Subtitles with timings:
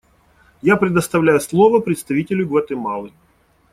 [0.63, 3.11] Я предоставляю слово представителю Гватемалы.